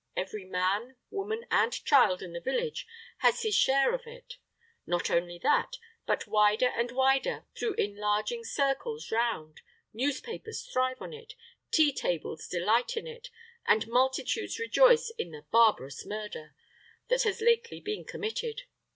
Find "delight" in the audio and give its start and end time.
12.47-12.97